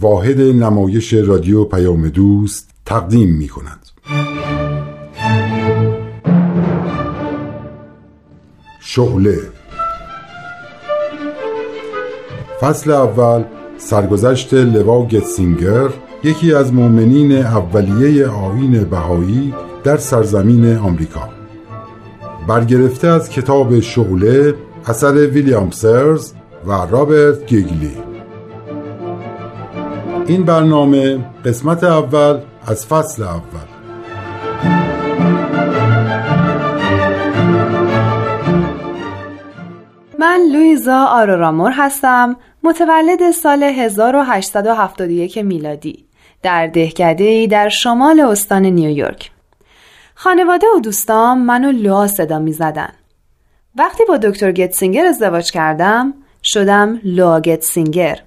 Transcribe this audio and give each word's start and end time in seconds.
واحد 0.00 0.40
نمایش 0.40 1.14
رادیو 1.14 1.64
پیام 1.64 2.08
دوست 2.08 2.70
تقدیم 2.86 3.36
می 3.36 3.48
کند. 3.48 3.86
شعله 8.80 9.38
فصل 12.60 12.90
اول 12.90 13.44
سرگذشت 13.78 14.54
لوا 14.54 15.06
گتسینگر 15.06 15.88
یکی 16.24 16.54
از 16.54 16.72
مؤمنین 16.72 17.32
اولیه 17.32 18.26
آین 18.26 18.84
بهایی 18.84 19.54
در 19.84 19.96
سرزمین 19.96 20.76
آمریکا. 20.76 21.28
برگرفته 22.48 23.08
از 23.08 23.30
کتاب 23.30 23.80
شعله 23.80 24.54
اثر 24.86 25.12
ویلیام 25.12 25.70
سرز 25.70 26.32
و 26.66 26.72
رابرت 26.72 27.46
گیگلی. 27.46 28.09
این 30.30 30.44
برنامه 30.44 31.18
قسمت 31.44 31.84
اول 31.84 32.40
از 32.66 32.86
فصل 32.86 33.22
اول. 33.22 33.60
من 40.18 40.40
لویزا 40.52 41.04
آرورامور 41.04 41.72
هستم 41.74 42.36
متولد 42.62 43.30
سال 43.30 43.62
1871 43.62 45.38
میلادی 45.38 46.04
در 46.42 46.66
دهکده 46.66 47.46
در 47.46 47.68
شمال 47.68 48.20
استان 48.20 48.66
نیویورک. 48.66 49.30
خانواده 50.14 50.66
و 50.76 50.80
دوستام 50.80 51.38
منو 51.38 51.72
لوا 51.72 52.06
صدا 52.06 52.38
می 52.38 52.52
زدن. 52.52 52.92
وقتی 53.76 54.04
با 54.08 54.16
دکتر 54.16 54.52
گتسینگر 54.52 55.04
ازدواج 55.04 55.50
کردم 55.50 56.14
شدم 56.42 57.00
لوا 57.04 57.40
گتسینگر. 57.40 58.20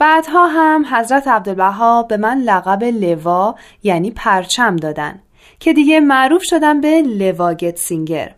بعدها 0.00 0.46
هم 0.46 0.86
حضرت 0.92 1.28
عبدالبها 1.28 2.02
به 2.02 2.16
من 2.16 2.38
لقب 2.38 2.84
لوا 2.84 3.54
یعنی 3.82 4.10
پرچم 4.10 4.76
دادن 4.76 5.22
که 5.58 5.72
دیگه 5.72 6.00
معروف 6.00 6.42
شدم 6.42 6.80
به 6.80 7.02
لوا 7.02 7.54
گتسینگر. 7.54 8.34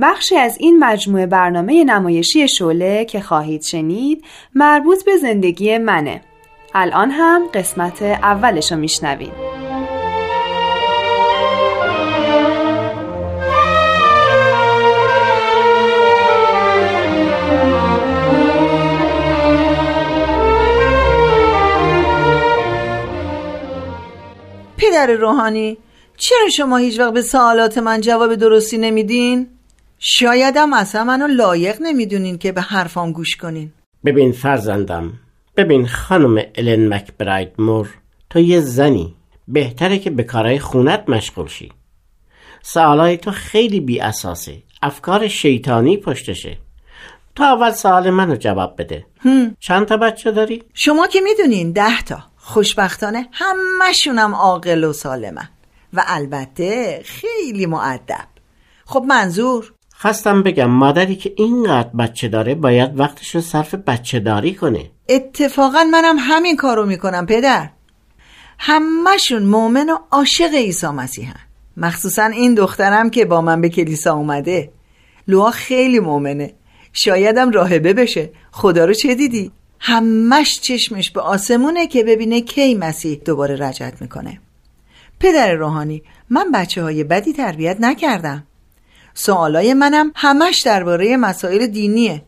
بخشی 0.00 0.36
از 0.36 0.56
این 0.60 0.78
مجموعه 0.84 1.26
برنامه 1.26 1.84
نمایشی 1.84 2.48
شعله 2.48 3.04
که 3.04 3.20
خواهید 3.20 3.62
شنید 3.62 4.24
مربوط 4.54 5.04
به 5.04 5.16
زندگی 5.16 5.78
منه. 5.78 6.20
الان 6.74 7.10
هم 7.10 7.42
قسمت 7.54 8.02
اولش 8.02 8.72
رو 8.72 8.78
میشنوین 8.78 9.57
پدر 24.98 25.12
روحانی. 25.12 25.78
چرا 26.16 26.48
شما 26.56 26.76
هیچ 26.76 27.00
وقت 27.00 27.12
به 27.12 27.22
سوالات 27.22 27.78
من 27.78 28.00
جواب 28.00 28.34
درستی 28.34 28.78
نمیدین؟ 28.78 29.46
شایدم 29.98 30.72
اصلا 30.72 31.04
منو 31.04 31.26
لایق 31.26 31.76
نمی‌دونین 31.80 32.38
که 32.38 32.52
به 32.52 32.60
حرفام 32.60 33.12
گوش 33.12 33.36
کنین. 33.36 33.72
ببین 34.04 34.32
فرزندم 34.32 35.12
ببین 35.56 35.86
خانم 35.86 36.42
الن 36.54 36.94
مکبراید 36.94 37.48
مور 37.58 37.88
تو 38.30 38.38
یه 38.38 38.60
زنی. 38.60 39.14
بهتره 39.48 39.98
که 39.98 40.10
به 40.10 40.22
کارهای 40.22 40.58
خونت 40.58 41.04
مشغول 41.08 41.46
شی. 41.46 41.72
سوالای 42.62 43.16
تو 43.16 43.30
خیلی 43.30 43.80
بی 43.80 44.00
اساسه. 44.00 44.62
افکار 44.82 45.28
شیطانی 45.28 45.96
پشتشه. 45.96 46.58
تو 47.36 47.44
اول 47.44 47.70
سوال 47.70 48.10
منو 48.10 48.36
جواب 48.36 48.74
بده. 48.78 49.06
چند 49.60 49.86
تا 49.86 49.96
بچه 49.96 50.30
داری؟ 50.30 50.62
شما 50.74 51.06
که 51.06 51.20
می‌دونین 51.20 51.72
ده 51.72 52.02
تا. 52.02 52.27
خوشبختانه 52.48 53.28
همشونم 53.32 54.34
عاقل 54.34 54.84
و 54.84 54.92
سالمن. 54.92 55.48
و 55.92 56.04
البته 56.06 57.02
خیلی 57.04 57.66
معدب 57.66 58.26
خب 58.86 59.04
منظور؟ 59.08 59.72
خواستم 59.94 60.42
بگم 60.42 60.70
مادری 60.70 61.16
که 61.16 61.32
اینقدر 61.36 61.88
بچه 61.88 62.28
داره 62.28 62.54
باید 62.54 63.00
وقتش 63.00 63.34
رو 63.34 63.40
صرف 63.40 63.74
بچه 63.74 64.20
داری 64.20 64.54
کنه. 64.54 64.90
اتفاقا 65.08 65.84
منم 65.84 66.16
همین 66.18 66.56
کارو 66.56 66.86
می‌کنم 66.86 67.26
پدر. 67.26 67.70
همشون 68.58 69.42
مؤمن 69.42 69.90
و 69.90 69.98
عاشق 70.10 70.54
عیسی 70.54 70.86
مسیحن. 70.86 71.40
مخصوصا 71.76 72.24
این 72.24 72.54
دخترم 72.54 73.10
که 73.10 73.24
با 73.24 73.40
من 73.40 73.60
به 73.60 73.68
کلیسا 73.68 74.14
اومده. 74.14 74.72
لوا 75.28 75.50
خیلی 75.50 76.00
مؤمنه. 76.00 76.54
شایدم 76.92 77.50
راهبه 77.50 77.92
بشه. 77.92 78.30
خدا 78.50 78.84
رو 78.84 78.94
چه 78.94 79.14
دیدی؟ 79.14 79.52
همش 79.80 80.60
چشمش 80.60 81.10
به 81.10 81.20
آسمونه 81.20 81.86
که 81.86 82.04
ببینه 82.04 82.40
کی 82.40 82.74
مسیح 82.74 83.20
دوباره 83.24 83.56
رجعت 83.56 84.02
می‌کنه. 84.02 84.40
پدر 85.20 85.54
روحانی 85.54 86.02
من 86.30 86.52
بچه 86.54 86.82
های 86.82 87.04
بدی 87.04 87.32
تربیت 87.32 87.76
نکردم. 87.80 88.44
سوالای 89.14 89.74
منم 89.74 90.12
همش 90.14 90.62
درباره 90.62 91.16
مسائل 91.16 91.66
دینیه. 91.66 92.22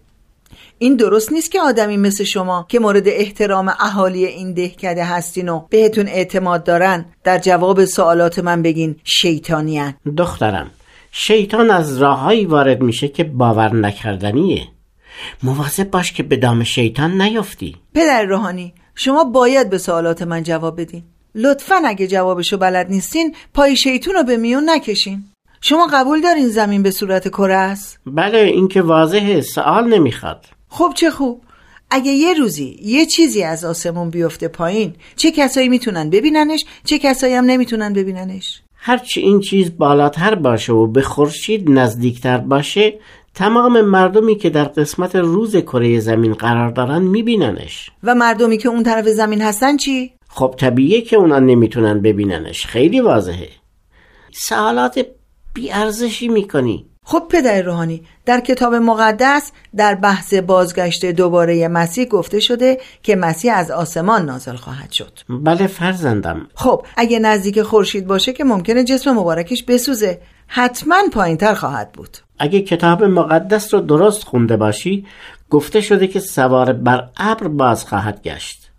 این 0.79 0.97
درست 0.97 1.33
نیست 1.33 1.51
که 1.51 1.61
آدمی 1.61 1.97
مثل 1.97 2.25
شما 2.25 2.67
که 2.69 2.79
مورد 2.79 3.09
احترام 3.09 3.69
اهالی 3.69 4.27
این 4.27 4.53
دهکده 4.53 5.05
هستین 5.05 5.49
و 5.49 5.67
بهتون 5.71 6.09
اعتماد 6.09 6.65
دارن 6.65 7.05
در 7.25 7.39
جواب 7.39 7.85
سوالات 7.85 8.39
من 8.39 8.63
بگین 8.63 8.97
شیطانیان 9.05 9.95
دخترم 10.17 10.71
شیطان 11.13 11.71
از 11.71 11.99
راههایی 11.99 12.47
وارد 12.47 12.83
میشه 12.83 13.09
که 13.09 13.25
باور 13.25 13.75
نکردنیه. 13.75 14.69
مواظب 15.43 15.91
باش 15.91 16.13
که 16.13 16.23
به 16.23 16.37
دام 16.37 16.65
شیطان 16.65 17.23
نیفتی. 17.23 17.77
پدر 17.95 18.23
روحانی 18.25 18.75
شما 18.95 19.25
باید 19.25 19.71
به 19.71 19.79
سوالات 19.79 20.23
من 20.23 20.43
جواب 20.43 20.81
بدین. 20.81 21.03
لطفا 21.35 21.83
اگه 21.87 22.07
جوابشو 22.07 22.57
بلد 22.57 22.91
نیستین 22.91 23.35
پای 23.55 23.77
شیطون 23.77 24.15
رو 24.15 24.23
به 24.23 24.37
میون 24.37 24.71
نکشین. 24.71 25.25
شما 25.61 25.89
قبول 25.93 26.21
دارین 26.21 26.49
زمین 26.49 26.83
به 26.83 26.91
صورت 26.91 27.29
کره 27.29 27.55
است؟ 27.55 28.01
بله 28.07 28.39
این 28.39 28.69
که 28.69 28.83
واضحه 28.83 29.41
سوال 29.41 29.89
نمی‌خواد. 29.95 30.47
خب 30.69 30.93
چه 30.95 31.11
خوب. 31.11 31.43
اگه 31.91 32.13
یه 32.13 32.35
روزی 32.35 32.79
یه 32.83 33.07
چیزی 33.07 33.43
از 33.43 33.65
آسمون 33.65 34.11
بیفته 34.11 34.49
پایین 34.49 34.95
چه 35.17 35.31
کسایی 35.31 35.69
می‌تونن 35.69 36.11
ببیننش 36.11 36.65
چه 36.85 36.99
کسایی 36.99 37.35
هم 37.35 37.45
نمی‌تونن 37.45 37.93
ببیننش؟ 37.93 38.63
هرچی 38.75 39.21
این 39.21 39.41
چیز 39.41 39.77
بالاتر 39.79 40.35
باشه 40.35 40.73
و 40.73 40.87
به 40.87 41.03
خورشید 41.03 41.71
نزدیکتر 41.71 42.39
باشه 42.39 42.99
تمام 43.35 43.81
مردمی 43.81 44.37
که 44.37 44.51
در 44.51 44.65
قسمت 44.65 45.17
روز 45.17 45.57
کره 45.57 46.01
زمین 46.01 46.35
قرار 46.35 46.71
دارن 46.71 47.03
میبیننش. 47.03 47.91
و 48.03 48.15
مردمی 48.15 48.59
که 48.59 48.69
اون 48.69 48.83
طرف 48.83 49.09
زمین 49.09 49.43
هستن 49.43 49.77
چی؟ 49.77 50.13
خب 50.29 50.55
طبیعیه 50.59 51.01
که 51.01 51.17
اونا 51.17 51.39
نمی‌تونن 51.39 52.01
ببیننش. 52.01 52.67
خیلی 52.67 53.01
واضحه. 53.01 53.49
سوالات 54.33 55.07
بیارزشی 55.55 56.29
می‌کنی. 56.29 56.87
خب 57.05 57.23
پدر 57.29 57.63
روحانی 57.63 58.03
در 58.27 58.41
کتاب 58.41 58.75
مقدس 58.75 59.53
در 59.77 59.95
بحث 59.95 60.35
بازگشت 60.35 61.07
دوباره 61.07 61.69
مسیح 61.69 62.05
گفته 62.05 62.41
شده 62.41 62.79
که 63.03 63.17
مسیح 63.17 63.57
از 63.57 63.71
آسمان 63.71 64.25
نازل 64.25 64.57
خواهد 64.57 64.93
شد. 64.93 65.19
بله 65.29 65.67
فرزندم. 65.67 66.49
خب 66.55 66.87
اگه 66.97 67.19
نزدیک 67.19 67.63
خورشید 67.63 68.07
باشه 68.07 68.33
که 68.33 68.45
ممکنه 68.45 68.85
جسم 68.85 69.13
مبارکش 69.13 69.63
بسوزه. 69.63 70.21
حتما 70.53 70.97
پایینتر 71.13 71.55
خواهد 71.55 71.93
بود 71.93 72.17
اگه 72.39 72.61
کتاب 72.61 73.05
مقدس 73.05 73.75
رو 73.75 73.81
درست 73.81 74.25
خونده 74.25 74.57
باشی 74.57 75.07
گفته 75.51 75.81
شده 75.81 76.07
که 76.07 76.21
سوار 76.21 76.73
بر 76.73 77.09
ابر 77.17 77.49
باز 77.49 77.85
خواهد 77.85 78.23
گشت 78.23 78.71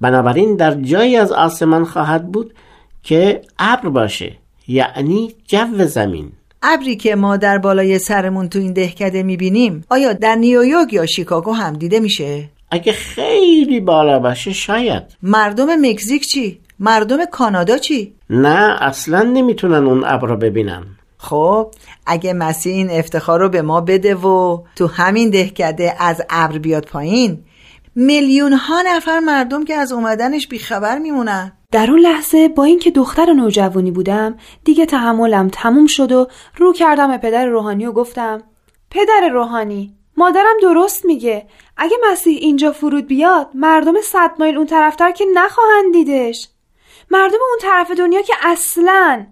بنابراین 0.00 0.56
در 0.56 0.74
جایی 0.74 1.16
از 1.16 1.32
آسمان 1.32 1.84
خواهد 1.84 2.32
بود 2.32 2.54
که 3.02 3.42
ابر 3.58 3.88
باشه 3.88 4.32
یعنی 4.68 5.34
جو 5.46 5.86
زمین 5.86 6.32
ابری 6.62 6.96
که 6.96 7.16
ما 7.16 7.36
در 7.36 7.58
بالای 7.58 7.98
سرمون 7.98 8.48
تو 8.48 8.58
این 8.58 8.72
دهکده 8.72 9.22
می‌بینیم 9.22 9.84
آیا 9.90 10.12
در 10.12 10.34
نیویورک 10.34 10.92
یا 10.92 11.06
شیکاگو 11.06 11.52
هم 11.52 11.72
دیده 11.72 12.00
میشه؟ 12.00 12.48
اگه 12.70 12.92
خیلی 12.92 13.80
بالا 13.80 14.18
باشه 14.18 14.52
شاید 14.52 15.02
مردم 15.22 15.66
مکزیک 15.80 16.26
چی؟ 16.26 16.60
مردم 16.78 17.24
کانادا 17.24 17.78
چی؟ 17.78 18.14
نه 18.30 18.76
اصلا 18.82 19.22
نمی‌تونن 19.22 19.84
اون 19.86 20.04
ابر 20.04 20.28
رو 20.28 20.36
ببینن 20.36 20.82
خب 21.24 21.70
اگه 22.06 22.32
مسیح 22.32 22.74
این 22.74 22.90
افتخار 22.90 23.40
رو 23.40 23.48
به 23.48 23.62
ما 23.62 23.80
بده 23.80 24.14
و 24.14 24.62
تو 24.76 24.86
همین 24.86 25.30
دهکده 25.30 25.94
از 25.98 26.22
ابر 26.30 26.58
بیاد 26.58 26.86
پایین 26.86 27.44
میلیون 27.94 28.52
ها 28.52 28.82
نفر 28.86 29.20
مردم 29.20 29.64
که 29.64 29.74
از 29.74 29.92
اومدنش 29.92 30.48
بیخبر 30.48 30.98
میمونن. 30.98 31.52
در 31.72 31.90
اون 31.90 32.00
لحظه 32.00 32.48
با 32.48 32.64
اینکه 32.64 32.90
دختر 32.90 33.32
نوجوانی 33.32 33.90
بودم 33.90 34.36
دیگه 34.64 34.86
تحملم 34.86 35.48
تموم 35.48 35.86
شد 35.86 36.12
و 36.12 36.26
رو 36.56 36.72
کردم 36.72 37.08
به 37.08 37.18
پدر 37.18 37.46
روحانی 37.46 37.86
و 37.86 37.92
گفتم 37.92 38.42
پدر 38.90 39.28
روحانی 39.32 39.94
مادرم 40.16 40.56
درست 40.62 41.04
میگه. 41.04 41.46
اگه 41.76 41.96
مسیح 42.10 42.38
اینجا 42.40 42.72
فرود 42.72 43.06
بیاد 43.06 43.48
مردم 43.54 44.00
صد 44.02 44.30
مایل 44.38 44.56
اون 44.56 44.66
طرفتر 44.66 45.10
که 45.10 45.24
نخواهند 45.34 45.92
دیدش. 45.92 46.48
مردم 47.10 47.38
اون 47.50 47.58
طرف 47.60 47.90
دنیا 47.90 48.22
که 48.22 48.34
اصلا 48.42 49.26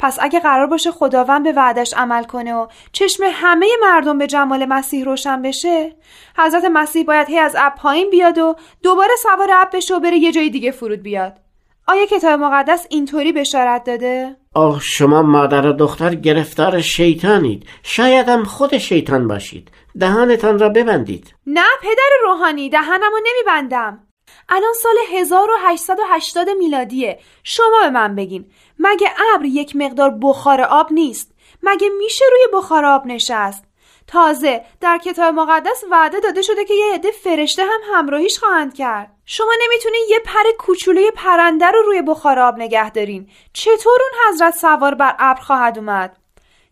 پس 0.00 0.18
اگه 0.20 0.40
قرار 0.40 0.66
باشه 0.66 0.90
خداوند 0.90 1.44
به 1.44 1.52
وعدش 1.52 1.94
عمل 1.94 2.24
کنه 2.24 2.54
و 2.54 2.66
چشم 2.92 3.24
همه 3.32 3.66
مردم 3.82 4.18
به 4.18 4.26
جمال 4.26 4.64
مسیح 4.64 5.04
روشن 5.04 5.42
بشه 5.42 5.96
حضرت 6.38 6.64
مسیح 6.64 7.04
باید 7.04 7.28
هی 7.28 7.38
از 7.38 7.56
اب 7.58 7.74
پایین 7.74 8.10
بیاد 8.10 8.38
و 8.38 8.56
دوباره 8.82 9.16
سوار 9.22 9.50
اب 9.52 9.68
بشه 9.76 9.94
و 9.96 10.00
بره 10.00 10.16
یه 10.16 10.32
جای 10.32 10.50
دیگه 10.50 10.70
فرود 10.70 11.02
بیاد. 11.02 11.38
آیا 11.86 12.06
کتاب 12.06 12.40
مقدس 12.40 12.86
اینطوری 12.90 13.32
بشارت 13.32 13.84
داده؟ 13.84 14.36
آه 14.54 14.80
شما 14.82 15.22
مادر 15.22 15.66
و 15.66 15.72
دختر 15.72 16.14
گرفتار 16.14 16.80
شیطانید. 16.80 17.66
شایدم 17.82 18.44
خود 18.44 18.78
شیطان 18.78 19.28
باشید. 19.28 19.70
دهانتان 20.00 20.58
را 20.58 20.68
ببندید. 20.68 21.34
نه 21.46 21.66
پدر 21.82 22.10
روحانی 22.24 22.68
دهنمو 22.68 23.16
نمیبندم. 23.26 24.09
الان 24.48 24.72
سال 24.72 24.94
1880 25.12 26.48
میلادیه. 26.48 27.18
شما 27.44 27.80
به 27.82 27.90
من 27.90 28.14
بگین. 28.14 28.50
مگه 28.78 29.10
ابر 29.34 29.44
یک 29.44 29.76
مقدار 29.76 30.18
بخار 30.22 30.60
آب 30.60 30.92
نیست؟ 30.92 31.32
مگه 31.62 31.88
میشه 31.88 32.24
روی 32.30 32.58
بخار 32.60 32.84
آب 32.84 33.06
نشست؟ 33.06 33.64
تازه 34.06 34.64
در 34.80 34.98
کتاب 34.98 35.34
مقدس 35.34 35.84
وعده 35.90 36.20
داده 36.20 36.42
شده 36.42 36.64
که 36.64 36.74
یه 36.74 36.94
عده 36.94 37.10
فرشته 37.10 37.62
هم 37.62 37.80
همراهیش 37.94 38.38
خواهند 38.38 38.74
کرد. 38.74 39.12
شما 39.24 39.52
نمی‌تونین 39.62 40.06
یه 40.10 40.18
پر 40.18 40.50
کوچولوی 40.58 41.10
پرنده 41.10 41.66
رو 41.66 41.82
روی 41.82 42.02
بخار 42.02 42.38
آب 42.38 42.58
نگه 42.58 42.90
دارین. 42.90 43.28
چطور 43.52 43.98
اون 44.02 44.32
حضرت 44.32 44.54
سوار 44.54 44.94
بر 44.94 45.16
ابر 45.18 45.40
خواهد 45.40 45.78
اومد؟ 45.78 46.16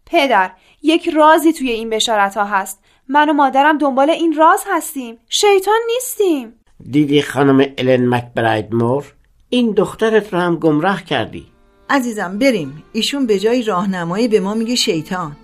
پدر 0.07 0.51
یک 0.83 1.09
رازی 1.09 1.53
توی 1.53 1.71
این 1.71 1.91
بشارت 1.91 2.37
ها 2.37 2.45
هست. 2.45 2.83
من 3.09 3.29
و 3.31 3.33
مادرم 3.33 3.79
دنبال 3.79 4.11
این 4.11 4.37
راز 4.37 4.65
هستیم. 4.67 5.21
شیطان 5.29 5.81
نیستیم. 5.87 6.58
دیدی 6.91 7.23
خانم 7.23 7.67
الن 7.79 8.09
مکبراید 8.09 8.75
مور؟ 8.75 9.05
این 9.49 9.71
دخترت 9.71 10.33
رو 10.35 10.41
هم 10.41 10.57
گمراه 10.57 11.05
کردی. 11.05 11.47
عزیزم 11.91 12.39
بریم. 12.39 12.83
ایشون 12.93 13.27
به 13.27 13.39
جای 13.39 13.63
راهنمایی 13.63 14.29
به 14.29 14.41
ما 14.41 14.55
میگه 14.55 14.75
شیطان. 14.75 15.37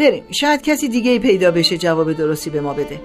بریم. 0.00 0.24
شاید 0.40 0.62
کسی 0.62 0.88
دیگه 0.88 1.18
پیدا 1.18 1.50
بشه 1.50 1.78
جواب 1.78 2.12
درستی 2.12 2.50
به 2.50 2.60
ما 2.60 2.74
بده. 2.74 3.00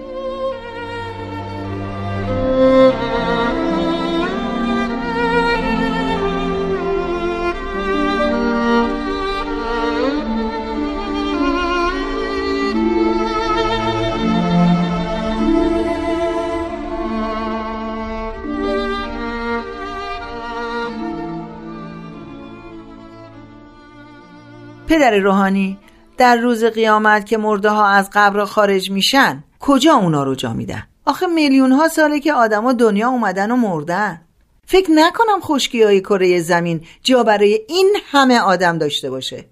پدر 24.86 25.16
روحانی 25.18 25.78
در 26.16 26.36
روز 26.36 26.64
قیامت 26.64 27.26
که 27.26 27.36
مرده 27.36 27.70
ها 27.70 27.86
از 27.86 28.10
قبر 28.12 28.44
خارج 28.44 28.90
میشن 28.90 29.44
کجا 29.60 29.94
اونا 29.94 30.22
رو 30.22 30.34
جا 30.34 30.52
میدن؟ 30.52 30.82
آخه 31.06 31.26
میلیون 31.26 31.72
ها 31.72 31.88
ساله 31.88 32.20
که 32.20 32.32
آدما 32.32 32.72
دنیا 32.72 33.08
اومدن 33.08 33.50
و 33.50 33.56
مردن. 33.56 34.20
فکر 34.66 34.90
نکنم 34.90 35.40
خشکی 35.40 35.82
های 35.82 36.00
کره 36.00 36.40
زمین 36.40 36.80
جا 37.02 37.22
برای 37.22 37.60
این 37.68 37.96
همه 38.10 38.40
آدم 38.40 38.78
داشته 38.78 39.10
باشه. 39.10 39.44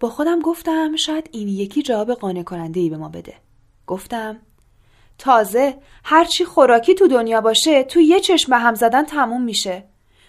با 0.00 0.08
خودم 0.08 0.40
گفتم 0.40 0.96
شاید 0.96 1.28
این 1.32 1.48
یکی 1.48 1.82
جواب 1.82 2.12
قانع 2.12 2.42
کننده 2.42 2.80
ای 2.80 2.90
به 2.90 2.96
ما 2.96 3.08
بده. 3.08 3.34
گفتم 3.86 4.36
تازه 5.18 5.74
هرچی 6.04 6.44
خوراکی 6.44 6.94
تو 6.94 7.08
دنیا 7.08 7.40
باشه 7.40 7.82
تو 7.82 8.00
یه 8.00 8.20
چشم 8.20 8.52
هم 8.52 8.74
زدن 8.74 9.04
تموم 9.04 9.42
میشه. 9.42 9.84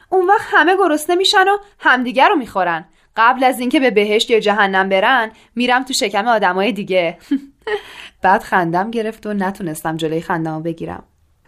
اون 0.09 0.27
وقت 0.27 0.47
همه 0.51 0.77
گرسنه 0.77 1.15
میشن 1.15 1.47
و 1.47 1.57
همدیگر 1.79 2.29
رو 2.29 2.35
می‌خورن. 2.35 2.85
قبل 3.15 3.43
از 3.43 3.59
اینکه 3.59 3.79
به 3.79 3.91
بهشت 3.91 4.29
یا 4.29 4.39
جهنم 4.39 4.89
برن 4.89 5.31
میرم 5.55 5.83
تو 5.83 5.93
شکم 5.93 6.27
آدمای 6.27 6.71
دیگه. 6.71 7.17
بعد 8.23 8.43
خندم 8.43 8.91
گرفت 8.91 9.25
و 9.25 9.33
نتونستم 9.33 9.97
جلوی 9.97 10.21
خندم 10.21 10.63
بگیرم. 10.63 11.03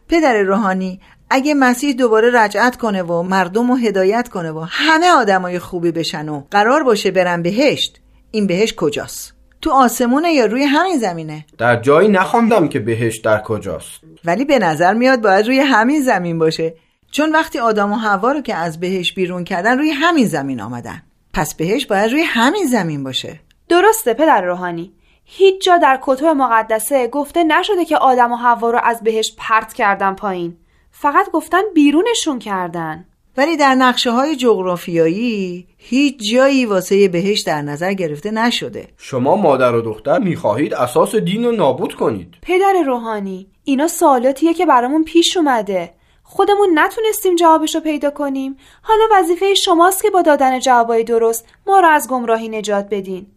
پدر 0.07 0.41
روحانی 0.41 0.99
اگه 1.29 1.53
مسیح 1.53 1.93
دوباره 1.93 2.31
رجعت 2.43 2.75
کنه 2.75 3.03
و 3.03 3.21
مردم 3.21 3.71
رو 3.71 3.77
هدایت 3.77 4.29
کنه 4.29 4.51
و 4.51 4.65
همه 4.69 5.11
آدمای 5.11 5.59
خوبی 5.59 5.91
بشن 5.91 6.29
و 6.29 6.43
قرار 6.51 6.83
باشه 6.83 7.11
برن 7.11 7.41
بهشت 7.41 8.01
این 8.31 8.47
بهشت 8.47 8.75
کجاست؟ 8.75 9.33
تو 9.61 9.71
آسمونه 9.71 10.33
یا 10.33 10.45
روی 10.45 10.63
همین 10.63 10.97
زمینه؟ 10.97 11.45
در 11.57 11.75
جایی 11.75 12.09
نخوندم 12.09 12.67
که 12.67 12.79
بهشت 12.79 13.23
در 13.23 13.41
کجاست. 13.41 14.01
ولی 14.25 14.45
به 14.45 14.59
نظر 14.59 14.93
میاد 14.93 15.21
باید 15.21 15.47
روی 15.47 15.59
همین 15.59 16.01
زمین 16.01 16.39
باشه. 16.39 16.73
چون 17.11 17.31
وقتی 17.31 17.59
آدم 17.59 17.91
و 17.91 17.95
هوا 17.95 18.31
رو 18.31 18.41
که 18.41 18.55
از 18.55 18.79
بهشت 18.79 19.15
بیرون 19.15 19.43
کردن 19.43 19.77
روی 19.77 19.89
همین 19.89 20.25
زمین 20.25 20.61
آمدن. 20.61 21.01
پس 21.33 21.55
بهش 21.55 21.85
باید 21.85 22.11
روی 22.11 22.21
همین 22.21 22.65
زمین 22.65 23.03
باشه. 23.03 23.39
درسته 23.69 24.13
پدر 24.13 24.41
روحانی. 24.41 24.93
هیچ 25.25 25.65
جا 25.65 25.77
در 25.77 25.99
کتب 26.01 26.25
مقدسه 26.25 27.07
گفته 27.07 27.43
نشده 27.43 27.85
که 27.85 27.97
آدم 27.97 28.31
و 28.31 28.35
هوا 28.35 28.71
رو 28.71 28.79
از 28.83 29.01
بهش 29.03 29.35
پرت 29.37 29.73
کردن 29.73 30.13
پایین. 30.13 30.57
فقط 30.91 31.31
گفتن 31.31 31.61
بیرونشون 31.75 32.39
کردن. 32.39 33.05
ولی 33.37 33.57
در 33.57 33.75
نقشه 33.75 34.11
های 34.11 34.35
جغرافیایی 34.35 35.67
هیچ 35.77 36.31
جایی 36.31 36.65
واسه 36.65 37.07
بهش 37.07 37.41
در 37.41 37.61
نظر 37.61 37.93
گرفته 37.93 38.31
نشده. 38.31 38.87
شما 38.97 39.35
مادر 39.35 39.75
و 39.75 39.81
دختر 39.81 40.19
می‌خواهید 40.19 40.73
اساس 40.73 41.15
دین 41.15 41.45
رو 41.45 41.51
نابود 41.51 41.93
کنید. 41.93 42.33
پدر 42.41 42.83
روحانی 42.85 43.47
اینا 43.63 43.87
سوالاتیه 43.87 44.53
که 44.53 44.65
برامون 44.65 45.03
پیش 45.03 45.37
اومده. 45.37 45.93
خودمون 46.33 46.79
نتونستیم 46.79 47.35
جوابشو 47.35 47.79
پیدا 47.79 48.09
کنیم. 48.09 48.57
حالا 48.81 49.03
وظیفه 49.11 49.53
شماست 49.53 50.01
که 50.01 50.09
با 50.09 50.21
دادن 50.21 50.59
جوابای 50.59 51.03
درست 51.03 51.45
ما 51.67 51.79
رو 51.79 51.87
از 51.87 52.07
گمراهی 52.07 52.49
نجات 52.49 52.87
بدین. 52.91 53.27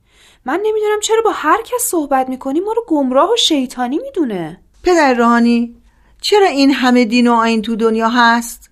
من 0.45 0.61
نمی‌دونم 0.65 1.01
چرا 1.03 1.23
با 1.25 1.31
هر 1.35 1.63
کس 1.63 1.83
صحبت 1.91 2.29
می‌کنیم 2.29 2.65
ما 2.65 2.73
رو 2.73 2.85
گمراه 2.89 3.33
و 3.33 3.37
شیطانی 3.37 3.99
می‌دونه. 3.99 4.61
پدر 4.83 5.15
روحانی 5.15 5.77
چرا 6.21 6.47
این 6.47 6.71
همه 6.71 7.05
دین 7.05 7.29
و 7.29 7.33
آین 7.33 7.63
تو 7.63 7.77
دنیا 7.77 8.09
هست؟ 8.09 8.71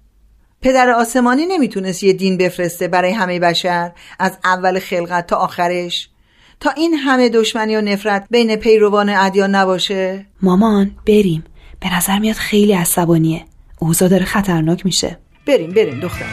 پدر 0.62 0.90
آسمانی 0.90 1.46
نمی‌تونست 1.46 2.02
یه 2.02 2.12
دین 2.12 2.36
بفرسته 2.36 2.88
برای 2.88 3.12
همه 3.12 3.40
بشر 3.40 3.92
از 4.18 4.38
اول 4.44 4.78
خلقت 4.78 5.26
تا 5.26 5.36
آخرش. 5.36 6.08
تا 6.60 6.70
این 6.70 6.94
همه 6.94 7.28
دشمنی 7.28 7.76
و 7.76 7.80
نفرت 7.80 8.26
بین 8.30 8.56
پیروان 8.56 9.08
ادیان 9.08 9.54
نباشه؟ 9.54 10.26
مامان 10.42 10.90
بریم. 11.06 11.44
به 11.80 11.96
نظر 11.96 12.18
میاد 12.18 12.36
خیلی 12.36 12.72
عصبانیه. 12.72 13.44
اوضاع 13.84 14.08
داره 14.08 14.24
خطرناک 14.24 14.86
میشه. 14.86 15.18
بریم 15.46 15.70
بریم 15.70 16.00
دختر. 16.00 16.24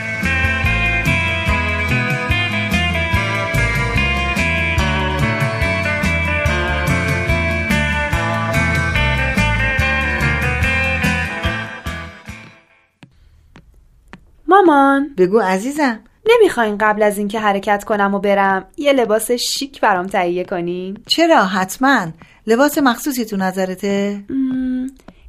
مامان. 14.48 15.13
بگو 15.18 15.39
عزیزم. 15.39 16.00
نمی‌خواین 16.25 16.77
قبل 16.77 17.03
از 17.03 17.17
اینکه 17.17 17.39
حرکت 17.39 17.84
کنم 17.84 18.13
و 18.13 18.20
برم 18.20 18.65
یه 18.77 18.93
لباس 18.93 19.31
شیک 19.31 19.81
برام 19.81 20.08
تهیه 20.08 20.43
کنین؟ 20.43 20.98
چرا؟ 21.08 21.46
حتما. 21.46 22.08
لباس 22.48 22.77
مخصوصی 22.77 23.25
تو 23.25 23.38
نظرته؟ 23.38 24.24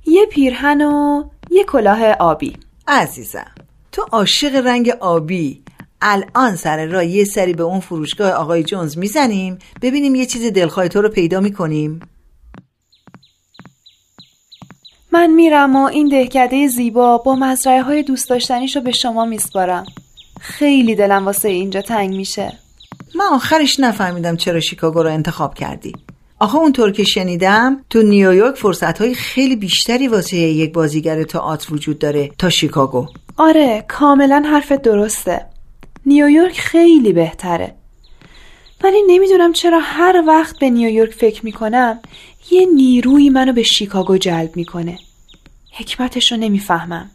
یه 0.07 0.27
پیرهن 0.27 0.81
و 0.81 1.25
یه 1.51 1.65
کلاه 1.65 2.11
آبی. 2.11 2.57
عزیزم 2.89 3.51
تو 3.93 4.03
عاشق 4.13 4.55
رنگ 4.67 4.91
آبی. 4.91 5.63
الان 6.03 6.57
سر 6.57 6.87
را 6.87 7.03
یه 7.03 7.25
سری 7.25 7.53
به 7.53 7.63
اون 7.63 7.81
فروشگاه 7.81 8.31
آقای 8.31 8.63
جونز 8.63 8.99
می‌زنیم 8.99 9.59
ببینیم 9.83 10.15
یه 10.15 10.27
چیز 10.27 10.53
دلخواه 10.53 10.89
تو 10.89 11.03
رو 11.03 11.09
پیدا 11.09 11.41
می‌کنیم. 11.41 12.01
من 15.13 15.31
میرم 15.31 15.77
و 15.77 15.85
این 15.85 16.09
دهکده 16.09 16.69
زیبا 16.69 17.19
با 17.19 17.35
مزرعه 17.35 17.83
های 17.83 18.03
دوست 18.03 18.31
داشتنیشو 18.31 18.81
به 18.81 18.93
شما 18.93 19.25
میسپارم. 19.25 19.87
خیلی 20.41 20.95
دلم 20.95 21.27
واسه 21.27 21.49
اینجا 21.49 21.83
تنگ 21.83 22.15
میشه. 22.15 22.53
من 23.15 23.25
آخرش 23.33 23.81
نفهمیدم 23.81 24.37
چرا 24.37 24.61
شیکاگو 24.61 25.03
رو 25.03 25.11
انتخاب 25.11 25.55
کردی. 25.55 25.93
آخه 26.43 26.57
اونطور 26.57 26.93
که 26.93 27.05
شنیدم 27.05 27.85
تو 27.91 28.03
نیویورک 28.03 28.57
فرصت 28.57 28.99
های 28.99 29.15
خیلی 29.15 29.57
بیشتری 29.57 30.09
واسه 30.09 30.37
یک 30.37 30.73
بازیگر 30.73 31.23
تئاتر 31.23 31.75
وجود 31.75 31.99
داره 31.99 32.31
تا 32.39 32.51
شیکاگو. 32.51 33.07
آره 33.37 33.85
کاملا 33.89 34.43
حرفت 34.47 34.83
درسته. 34.83 35.47
نیویورک 36.07 36.61
خیلی 36.61 37.13
بهتره. 37.13 37.75
ولی 38.85 39.03
نمی‌دونم 39.07 39.53
چرا 39.53 39.81
هر 39.83 40.25
وقت 40.27 40.59
به 40.59 40.71
نیویورک 40.71 41.11
فکر 41.15 41.45
می‌کنم 41.45 42.01
یه 42.51 42.67
نیروی 42.75 43.31
منو 43.31 43.53
به 43.53 43.63
شیکاگو 43.63 44.17
جلب 44.17 44.57
می‌کنه. 44.57 44.99
حکمتش 45.73 46.33
رو 46.33 46.39
نمی‌فهمم. 46.39 47.11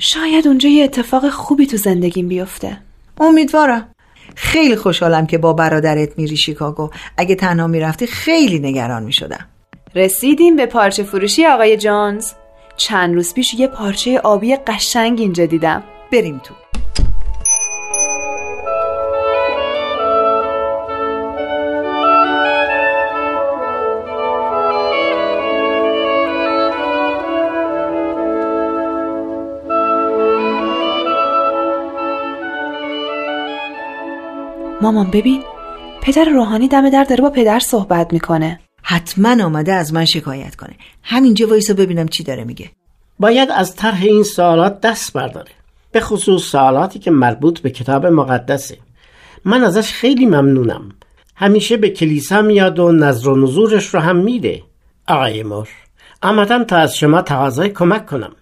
شاید 0.00 0.48
اونجا 0.48 0.68
یه 0.68 0.84
اتفاق 0.84 1.28
خوبی 1.28 1.66
تو 1.66 1.76
زندگیم 1.76 2.28
بیفته. 2.28 2.78
امیدوارم. 3.20 3.94
خیلی 4.34 4.76
خوشحالم 4.76 5.26
که 5.26 5.38
با 5.38 5.52
برادرت 5.52 6.18
میری 6.18 6.36
شیکاگو. 6.36 6.90
اگه 7.16 7.34
تنها 7.34 7.66
می‌رفتی 7.66 8.06
خیلی 8.06 8.58
نگران 8.58 9.02
می‌شدم. 9.02 9.48
رسیدیم 9.94 10.56
به 10.56 10.66
پارچه 10.66 11.02
فروشی 11.02 11.46
آقای 11.46 11.76
جونز. 11.76 12.32
چند 12.76 13.14
روز 13.14 13.34
پیش 13.34 13.54
یه 13.54 13.66
پارچه 13.68 14.18
آبی 14.18 14.56
قشنگ 14.56 15.20
اینجا 15.20 15.46
دیدم. 15.46 15.82
بریم 16.12 16.40
تو. 16.44 16.54
مامان 34.82 35.10
ببین 35.10 35.42
پدر 36.00 36.24
روحانی 36.24 36.68
دم 36.68 36.90
در 36.90 37.04
داره 37.04 37.22
با 37.22 37.30
پدر 37.30 37.58
صحبت 37.58 38.12
می‌کنه. 38.12 38.60
حتما 38.82 39.44
آمده 39.44 39.72
از 39.72 39.94
من 39.94 40.04
شکایت 40.04 40.54
کنه. 40.54 40.76
همینجا 41.02 41.48
وایسا 41.48 41.74
ببینم 41.74 42.08
چی 42.08 42.22
داره 42.24 42.44
میگه. 42.44 42.70
باید 43.18 43.50
از 43.50 43.76
طرح 43.76 44.02
این 44.02 44.22
سوالات 44.22 44.80
دست 44.80 45.12
برداره 45.12 45.50
به 45.92 46.00
خصوص 46.00 46.42
سوالاتی 46.42 46.98
که 46.98 47.10
مربوط 47.10 47.60
به 47.60 47.70
کتاب 47.70 48.06
مقدسه. 48.06 48.78
من 49.44 49.64
ازش 49.64 49.92
خیلی 49.92 50.26
ممنونم. 50.26 50.88
همیشه 51.36 51.76
به 51.76 51.90
کلیسا 51.90 52.42
میاد 52.42 52.78
و 52.78 52.92
نظر 52.92 53.28
و 53.28 53.36
نظورش 53.36 53.86
رو 53.86 54.00
هم 54.00 54.16
میده. 54.16 54.62
آقای 55.08 55.42
مور 55.42 55.68
آمدم 56.22 56.64
تا 56.64 56.76
از 56.76 56.96
شما 56.96 57.22
تقاضای 57.22 57.68
کمک 57.68 58.06
کنم. 58.06 58.32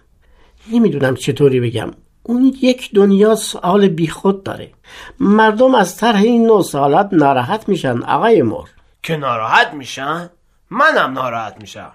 نمی‌دونم 0.73 1.15
چطوری 1.15 1.59
بگم. 1.59 1.91
اون 2.23 2.55
یک 2.61 2.89
دنیا 2.93 3.35
سوال 3.35 3.87
بیخود 3.87 4.43
داره. 4.43 4.71
مردم 5.19 5.75
از 5.75 5.97
طرح 5.97 6.21
این 6.21 6.47
نوع 6.47 6.63
سوالات 6.63 7.09
ناراحت 7.11 7.69
میشن 7.69 8.03
آقای 8.03 8.41
مور. 8.41 8.69
که 9.03 9.17
ناراحت 9.17 9.73
میشن؟ 9.73 10.29
منم 10.69 11.13
ناراحت 11.13 11.55
میشم. 11.61 11.91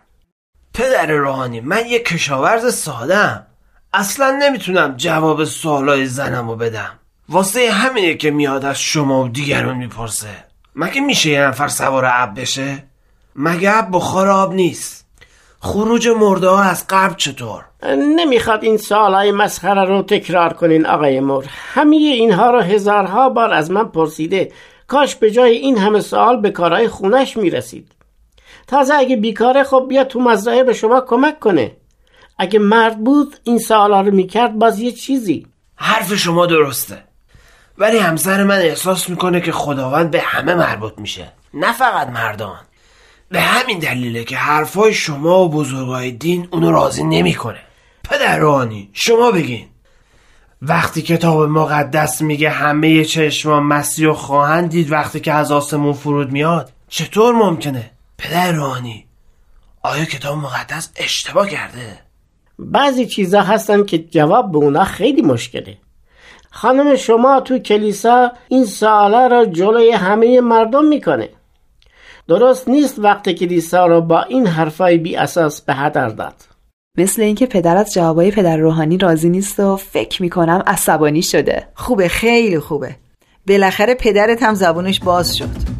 پدر 0.75 1.07
روحانی 1.07 1.61
من 1.61 1.87
یک 1.87 2.05
کشاورز 2.05 2.75
سادم 2.75 3.47
اصلا 3.93 4.39
نمی‌تونم 4.43 4.95
جواب 4.97 5.45
سوالای 5.45 6.07
زنم 6.07 6.49
رو 6.49 6.57
بدم. 6.57 6.99
واسه 7.29 7.71
همینه 7.71 8.15
که 8.15 8.31
میاد 8.31 8.65
از 8.65 8.81
شما 8.81 9.23
و 9.23 9.29
دیگران 9.29 9.77
می‌پرسه. 9.77 10.45
مگه 10.77 11.01
میشه 11.01 11.31
یه 11.31 11.41
نفر 11.41 11.69
سوار 11.69 12.05
اب 12.05 12.41
بشه؟ 12.41 12.85
مگه 13.37 13.77
اب 13.77 13.89
بخار 13.93 14.29
آب 14.29 14.55
نیست؟ 14.55 15.06
خروج 15.61 16.09
مرده 16.09 16.49
ها 16.49 16.63
از 16.63 16.85
قبل 16.89 17.15
چطور؟ 17.15 17.65
نمی‌خواد 17.97 18.65
این 18.65 18.77
سوالای 18.77 19.33
مسخره 19.33 19.85
رو 19.85 20.03
تکرار 20.03 20.53
کنین 20.53 20.87
آقای 20.87 21.21
مور. 21.21 21.45
همه 21.49 21.97
اینها 21.97 22.51
رو 22.51 22.61
هزارها 22.61 23.29
بار 23.29 23.53
از 23.53 23.71
من 23.71 23.85
پرسیده. 23.85 24.53
کاش 24.87 25.15
به 25.15 25.31
جای 25.31 25.57
این 25.57 25.79
همه 25.79 26.01
سوال 26.01 26.41
به 26.41 26.51
کارهای 26.51 26.89
خونش 26.89 27.37
می‌رسید. 27.37 27.93
تازه 28.67 28.95
اگه 28.95 29.17
بیکاره 29.17 29.65
خب 29.65 29.87
بیا 29.89 30.05
تو 30.05 30.21
مزرعه 30.21 30.65
به 30.65 30.73
شما 30.73 31.01
کمک 31.01 31.41
کنه. 31.41 31.77
اگه 32.39 32.59
مرد 32.59 33.05
بود 33.05 33.37
این 33.43 33.59
سوالا 33.59 34.01
رو 34.01 34.11
می‌کرد 34.11 34.59
باز 34.59 34.81
یه 34.81 34.93
چیزی. 34.93 35.47
حرف 35.77 36.15
شما 36.15 36.47
درسته. 36.47 37.05
ولی 37.79 37.99
همسر 37.99 38.45
من 38.45 38.59
احساس 38.59 39.11
می‌کنه 39.11 39.41
که 39.41 39.53
خداوند 39.53 40.11
به 40.11 40.21
همه 40.21 40.55
مربوط 40.55 40.93
میشه. 40.99 41.33
نه 41.55 41.73
فقط 41.73 42.09
مردان. 42.09 42.59
به 43.29 43.41
همین 43.41 43.79
دلیله 43.79 44.25
که 44.25 44.37
حرفای 44.37 44.95
شما 44.95 45.45
و 45.45 45.49
بزرگای 45.49 46.11
دین 46.11 46.49
اونو 46.51 46.71
راضی 46.71 47.05
نمی‌کنه. 47.05 47.59
پدر 48.05 48.39
روحانی 48.39 48.91
شما 48.93 49.31
بگین. 49.31 49.67
وقتی 50.63 51.03
کتاب 51.03 51.49
مقدس 51.49 52.23
میگه 52.23 52.51
همه 52.51 53.05
چشما 53.05 53.61
مسیح 53.61 54.13
خواهند 54.13 54.71
دید 54.71 54.93
وقتی 54.93 55.21
که 55.21 55.33
از 55.33 55.53
آسمون 55.53 55.93
فرود 55.93 56.33
میاد 56.33 56.73
چطور 56.89 57.35
ممکنه؟ 57.35 57.91
پدر 58.19 58.53
روحانی 58.53 59.07
آیا 59.83 60.05
کتاب 60.05 60.39
مقدس 60.39 60.91
اشتباه 60.97 61.49
کرده؟ 61.49 61.99
بعضی 62.59 63.07
چیزا 63.07 63.43
هستن 63.43 63.85
که 63.85 63.99
جواب 63.99 64.53
به 64.53 64.59
اونا 64.59 64.85
خیلی 64.85 65.23
مشکله. 65.23 65.79
خانم 66.51 66.97
شما 66.97 67.41
تو 67.41 67.59
کلیسا 67.59 68.33
این 68.49 68.65
ساله 68.65 69.29
را 69.29 69.47
جلوی 69.47 69.91
همه 69.91 70.41
مردم 70.41 70.85
می‌کنه. 70.85 71.29
درست 72.29 72.69
نیست 72.69 72.99
وقت 72.99 73.29
کلیسا 73.29 73.87
را 73.87 74.01
با 74.01 74.23
این 74.23 74.47
حرفای 74.47 74.99
بی 74.99 75.17
اساس 75.17 75.61
به 75.61 75.75
هدر 75.75 76.09
داد. 76.09 76.35
مثل 76.99 77.23
اینکه 77.23 77.47
پدرت 77.47 77.91
جوابای 77.91 78.31
پدر 78.31 78.57
روحانی 78.57 78.99
راضی 78.99 79.29
نیست 79.29 79.61
و 79.61 79.77
فکر 79.77 80.23
می‌کنم 80.23 80.63
عصبانی 80.67 81.23
شده. 81.23 81.69
خوبه 81.75 82.09
خیلی 82.09 82.59
خوبه. 82.59 82.97
بالاخره 83.49 83.95
پدرت 83.95 84.43
هم 84.43 84.55
زبونش 84.55 85.01
باز 85.01 85.37
شد. 85.37 85.76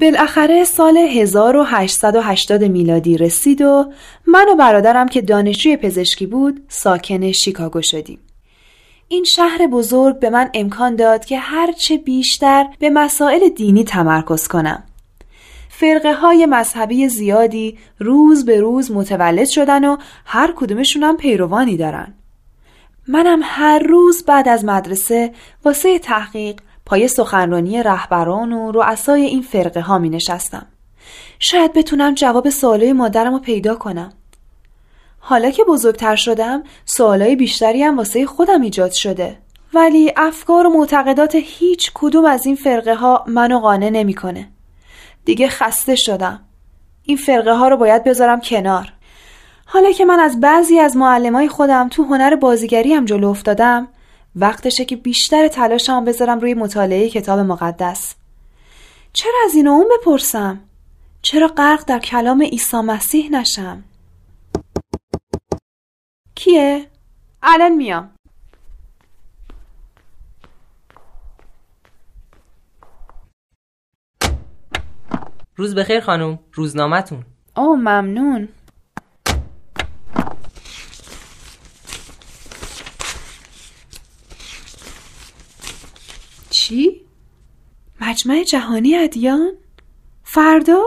بالاخره 0.00 0.64
سال 0.64 0.96
1880 0.96 2.64
میلادی 2.64 3.16
رسید 3.16 3.62
و 3.62 3.92
من 4.26 4.48
و 4.48 4.54
برادرم 4.54 5.08
که 5.08 5.20
دانشجوی 5.20 5.76
پزشکی 5.76 6.26
بود 6.26 6.64
ساکن 6.68 7.32
شیکاگو 7.32 7.82
شدیم. 7.82 8.18
این 9.08 9.24
شهر 9.24 9.66
بزرگ 9.66 10.18
به 10.18 10.30
من 10.30 10.50
امکان 10.54 10.96
داد 10.96 11.24
که 11.24 11.38
هرچه 11.38 11.96
بیشتر 11.96 12.66
به 12.78 12.90
مسائل 12.90 13.48
دینی 13.48 13.84
تمرکز 13.84 14.48
کنم. 14.48 14.82
فرقه 15.68 16.14
های 16.14 16.46
مذهبی 16.46 17.08
زیادی 17.08 17.78
روز 17.98 18.44
به 18.44 18.60
روز 18.60 18.90
متولد 18.90 19.48
شدن 19.48 19.84
و 19.84 19.96
هر 20.24 20.52
کدومشون 20.56 21.16
پیروانی 21.16 21.76
دارن. 21.76 22.14
منم 23.08 23.40
هر 23.42 23.78
روز 23.78 24.24
بعد 24.24 24.48
از 24.48 24.64
مدرسه 24.64 25.32
واسه 25.64 25.98
تحقیق 25.98 26.60
پای 26.90 27.08
سخنرانی 27.08 27.82
رهبران 27.82 28.52
و 28.52 28.72
رؤسای 28.72 29.22
این 29.22 29.42
فرقه 29.42 29.80
ها 29.80 29.98
می 29.98 30.08
نشستم. 30.08 30.66
شاید 31.38 31.72
بتونم 31.72 32.14
جواب 32.14 32.50
سوالای 32.50 32.92
مادرم 32.92 33.32
رو 33.32 33.38
پیدا 33.38 33.74
کنم. 33.74 34.12
حالا 35.18 35.50
که 35.50 35.64
بزرگتر 35.64 36.16
شدم 36.16 36.62
سوالای 36.84 37.36
بیشتری 37.36 37.82
هم 37.82 37.96
واسه 37.98 38.26
خودم 38.26 38.60
ایجاد 38.60 38.92
شده. 38.92 39.38
ولی 39.74 40.12
افکار 40.16 40.66
و 40.66 40.70
معتقدات 40.70 41.34
هیچ 41.34 41.90
کدوم 41.94 42.24
از 42.24 42.46
این 42.46 42.56
فرقه 42.56 42.94
ها 42.94 43.24
منو 43.26 43.58
قانع 43.58 43.90
نمی‌کنه. 43.90 44.48
دیگه 45.24 45.48
خسته 45.48 45.96
شدم. 45.96 46.40
این 47.02 47.16
فرقه 47.16 47.52
ها 47.52 47.68
رو 47.68 47.76
باید 47.76 48.04
بذارم 48.04 48.40
کنار. 48.40 48.92
حالا 49.66 49.92
که 49.92 50.04
من 50.04 50.20
از 50.20 50.40
بعضی 50.40 50.78
از 50.78 50.96
معلمای 50.96 51.48
خودم 51.48 51.88
تو 51.88 52.02
هنر 52.04 52.36
بازیگری 52.36 52.94
هم 52.94 53.04
جلو 53.04 53.28
افتادم 53.28 53.88
وقتشه 54.36 54.84
که 54.84 54.96
بیشتر 54.96 55.48
تلاشم 55.48 56.04
بذارم 56.04 56.40
روی 56.40 56.54
مطالعه 56.54 57.10
کتاب 57.10 57.38
مقدس 57.38 58.14
چرا 59.12 59.34
از 59.44 59.54
این 59.54 59.68
اون 59.68 59.88
بپرسم؟ 60.00 60.60
چرا 61.22 61.48
غرق 61.48 61.84
در 61.86 61.98
کلام 61.98 62.42
عیسی 62.42 62.76
مسیح 62.76 63.30
نشم؟ 63.30 63.84
کیه؟ 66.34 66.86
الان 67.42 67.72
میام 67.72 68.10
روز 75.56 75.74
بخیر 75.74 76.00
خانم 76.00 76.38
روزنامهتون 76.52 77.24
او 77.56 77.76
ممنون 77.76 78.48
چی؟ 86.70 87.00
مجمع 88.00 88.44
جهانی 88.44 88.96
ادیان؟ 88.96 89.52
فردا؟ 90.24 90.82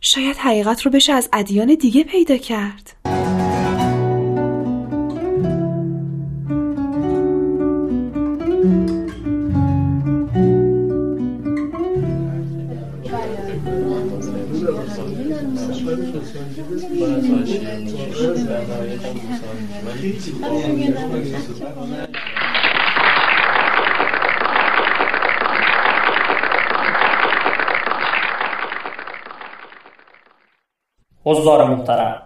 شاید 0.00 0.36
حقیقت 0.36 0.82
رو 0.82 0.90
بشه 0.90 1.12
از 1.12 1.28
ادیان 1.32 1.74
دیگه 1.74 2.04
پیدا 2.04 2.36
کرد 2.36 2.96
حضار 31.40 31.64
محترم. 31.64 32.22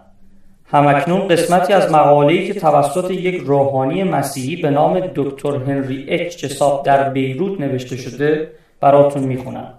همکنون 0.65 1.27
قسمتی 1.27 1.73
از 1.73 1.91
مقاله‌ای 1.91 2.47
که 2.47 2.59
توسط 2.59 3.11
یک 3.11 3.41
روحانی 3.45 4.03
مسیحی 4.03 4.61
به 4.61 4.69
نام 4.69 4.99
دکتر 5.15 5.55
هنری 5.55 6.05
اچ 6.09 6.37
جساب 6.37 6.85
در 6.85 7.09
بیروت 7.09 7.61
نوشته 7.61 7.97
شده 7.97 8.51
براتون 8.81 9.23
می‌خونم. 9.23 9.73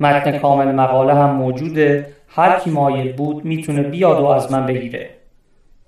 متن 0.00 0.38
کامل 0.38 0.72
مقاله 0.72 1.14
هم 1.14 1.30
موجوده. 1.30 2.06
هر 2.28 2.58
کی 2.58 2.70
مایل 2.70 3.12
بود 3.12 3.44
می‌تونه 3.44 3.82
بیاد 3.82 4.20
و 4.20 4.26
از 4.26 4.52
من 4.52 4.66
بگیره. 4.66 5.10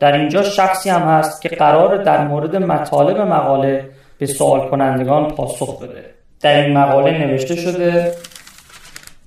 در 0.00 0.16
اینجا 0.16 0.42
شخصی 0.42 0.90
هم 0.90 1.02
هست 1.02 1.42
که 1.42 1.48
قرار 1.48 1.96
در 1.96 2.26
مورد 2.26 2.56
مطالب 2.56 3.16
مقاله 3.20 3.88
به 4.18 4.26
سوال 4.26 4.68
کنندگان 4.68 5.28
پاسخ 5.28 5.82
بده. 5.82 6.04
در 6.40 6.64
این 6.64 6.78
مقاله 6.78 7.26
نوشته 7.26 7.56
شده 7.56 8.12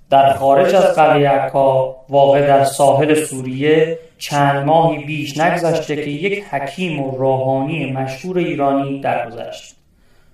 در 0.09 0.33
خارج 0.33 0.75
از 0.75 0.95
قلعه 0.95 1.29
عکا 1.29 1.95
واقع 2.09 2.47
در 2.47 2.63
ساحل 2.63 3.23
سوریه 3.25 3.99
چند 4.17 4.65
ماهی 4.65 5.03
بیش 5.03 5.37
نگذشته 5.37 5.95
که 5.95 6.09
یک 6.09 6.43
حکیم 6.43 7.03
و 7.03 7.17
روحانی 7.17 7.91
مشهور 7.91 8.37
ایرانی 8.37 9.01
درگذشت. 9.01 9.75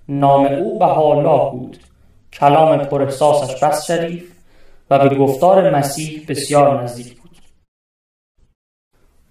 نام 0.09 0.45
او 0.45 0.79
به 0.79 0.85
حالا 0.85 1.37
بود. 1.37 1.77
کلام 2.33 2.77
پراحساسش 2.77 3.63
بس 3.63 3.85
شریف 3.85 4.31
و 4.89 5.09
به 5.09 5.15
گفتار 5.15 5.75
مسیح 5.75 6.25
بسیار 6.27 6.83
نزدیک 6.83 7.21
بود. 7.21 7.29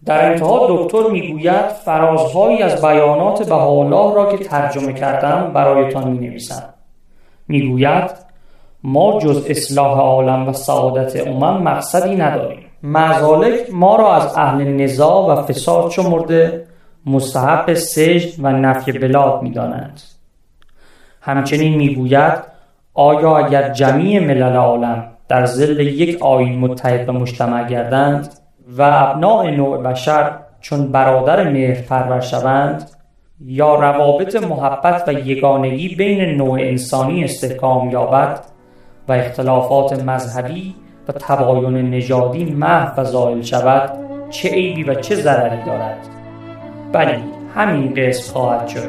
در 0.04 0.32
انتها 0.32 0.66
دکتر 0.70 1.10
می‌گوید 1.10 1.68
فرازهایی 1.68 2.62
از 2.62 2.82
بیانات 2.82 3.48
بهاءالله 3.48 4.14
را 4.14 4.36
که 4.36 4.44
ترجمه 4.44 4.92
کردم 4.92 5.52
برایتان 5.52 6.10
می 6.10 6.28
نویسم 6.28 6.74
می‌گوید 7.48 8.27
ما 8.82 9.18
جز 9.18 9.46
اصلاح 9.48 9.98
عالم 9.98 10.48
و 10.48 10.52
سعادت 10.52 11.26
امم 11.26 11.62
مقصدی 11.62 12.16
نداریم 12.16 12.64
مزالک 12.82 13.60
ما 13.72 13.96
را 13.96 14.14
از 14.14 14.36
اهل 14.36 14.64
نزاع 14.64 15.26
و 15.26 15.42
فساد 15.42 15.90
شمرده 15.90 16.66
مستحب 17.06 17.74
سجد 17.74 18.44
و 18.44 18.52
نفی 18.52 18.92
بلاد 18.92 19.42
می 19.42 19.50
دانند. 19.50 20.00
همچنین 21.20 21.76
می‌گوید 21.76 22.32
آیا 22.94 23.36
اگر 23.36 23.72
جمیع 23.72 24.20
ملل 24.20 24.56
عالم 24.56 25.04
در 25.28 25.46
زل 25.46 25.80
یک 25.80 26.22
آین 26.22 26.58
متحد 26.58 27.08
و 27.08 27.12
مجتمع 27.12 27.68
گردند 27.68 28.28
و 28.78 28.82
ابناع 28.82 29.50
نوع 29.50 29.82
بشر 29.82 30.32
چون 30.60 30.92
برادر 30.92 31.50
مهر 31.50 31.82
پرور 31.82 32.20
شوند 32.20 32.90
یا 33.44 33.74
روابط 33.74 34.36
محبت 34.36 35.08
و 35.08 35.12
یگانگی 35.12 35.94
بین 35.94 36.20
نوع 36.20 36.60
انسانی 36.60 37.24
استحکام 37.24 37.90
یابد 37.90 38.40
و 39.08 39.12
اختلافات 39.12 40.04
مذهبی 40.04 40.74
و 41.08 41.12
تباین 41.12 41.90
نژادی 41.90 42.44
محو 42.44 43.00
و 43.00 43.04
زائل 43.04 43.42
شود 43.42 43.90
چه 44.30 44.48
عیبی 44.48 44.84
و 44.84 44.94
چه 44.94 45.14
ضرری 45.14 45.62
دارد؟ 45.66 45.98
بلی 46.92 47.24
همین 47.54 47.94
قسم 47.94 48.32
خواهد 48.32 48.68
شد. 48.68 48.88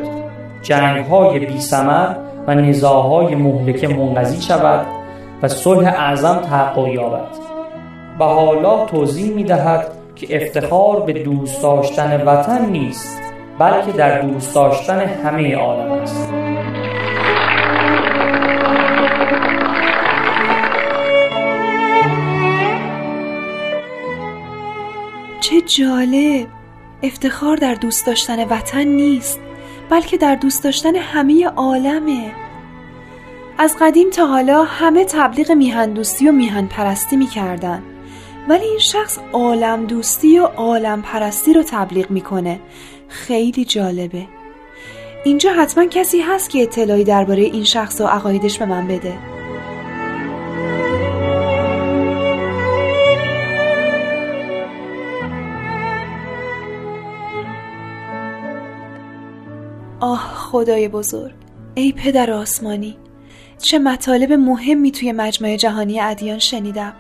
جنگ 0.62 1.06
های 1.06 1.40
بی 1.40 1.60
سمر 1.60 2.16
و 2.48 2.56
نزاهای 2.56 3.36
مهلکه 3.36 3.88
منقضی 3.88 4.42
شود 4.42 4.86
و 5.42 5.48
صلح 5.48 5.88
اعظم 5.88 6.36
تحقق 6.36 6.88
یابد. 6.88 7.28
و 8.20 8.24
حالا 8.24 8.86
توضیح 8.86 9.36
می 9.36 9.44
دهد 9.44 9.88
که 10.16 10.36
افتخار 10.36 11.00
به 11.00 11.14
دوست 11.14 11.64
داشتن 11.64 12.22
وطن 12.22 12.66
نیست 12.66 13.22
بلکه 13.60 13.92
در 13.92 14.22
دوست 14.22 14.56
داشتن 14.56 15.00
همه 15.00 15.56
عالم 15.56 15.92
است. 15.92 16.39
چه 25.50 25.62
جالب. 25.62 26.48
افتخار 27.04 27.58
در 27.58 27.74
دوست 27.74 28.06
داشتن 28.06 28.48
وطن 28.48 28.84
نیست 28.84 29.40
بلکه 29.90 30.18
در 30.18 30.36
دوست 30.36 30.64
داشتن 30.64 30.96
همه 30.96 31.46
عالمه. 31.46 32.32
از 33.58 33.76
قدیم 33.82 34.10
تا 34.10 34.28
حالا 34.28 34.64
همه 34.64 35.06
تبلیغ 35.06 35.52
میهن 35.52 35.94
دوستی 35.94 36.30
و 36.30 36.32
میهن 36.32 36.68
پرستی 36.68 37.16
می‌کردن. 37.16 37.84
ولی 38.50 38.66
این 38.66 38.80
شخص 38.80 39.20
عالم 39.34 39.86
دوستی 39.86 40.40
و 40.40 40.44
عالم 40.46 41.02
پرستی 41.02 41.54
رو 41.54 41.64
تبلیغ 41.64 42.12
می‌کنه. 42.12 42.60
خیلی 43.08 43.66
جالبه. 43.66 44.28
اینجا 45.26 45.54
حتما 45.54 45.86
کسی 45.86 46.22
هست 46.22 46.50
که 46.50 46.64
اطلاعی 46.64 47.04
درباره 47.04 47.44
این 47.44 47.64
شخص 47.64 48.02
و 48.02 48.06
عقایدش 48.06 48.60
به 48.60 48.66
من 48.66 48.88
بده. 48.88 49.39
آه 60.00 60.34
خدای 60.36 60.88
بزرگ. 60.88 61.34
ای 61.76 61.92
پدر 61.92 62.32
آسمانی 62.32 62.98
چه 63.58 63.80
مطالب 63.80 64.34
مهمی 64.34 64.92
توی 64.92 65.12
مجمع 65.12 65.56
جهانی 65.56 66.00
ادیان 66.00 66.40
شنیدم. 66.40 66.94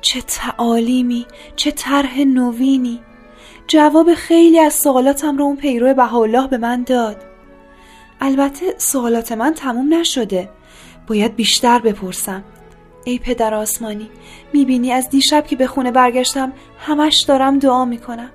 چه 0.00 0.20
تعالیمی 0.20 1.26
چه 1.56 1.70
طرح 1.70 2.20
نوینی. 2.20 3.00
جواب 3.66 4.14
خیلی 4.14 4.58
از 4.58 4.74
سوالاتم 4.74 5.36
رو 5.36 5.44
اون 5.44 5.56
پیرو 5.56 5.94
بهاءالله 5.94 6.48
به 6.48 6.58
من 6.58 6.82
داد. 6.82 7.16
البته 8.20 8.74
سوالات 8.78 9.32
من 9.32 9.54
تموم 9.54 9.94
نشده. 9.94 10.50
باید 11.06 11.36
بیشتر 11.36 11.78
بپرسم. 11.78 12.44
ای 13.04 13.18
پدر 13.18 13.54
آسمانی 13.54 14.10
می‌بینی 14.52 14.92
از 14.92 15.10
دیشب 15.10 15.46
که 15.46 15.56
به 15.56 15.66
خونه 15.66 15.90
برگشتم 15.90 16.52
همش 16.78 17.24
دارم 17.28 17.58
دعا 17.58 17.84
می‌کنم. 17.84 18.30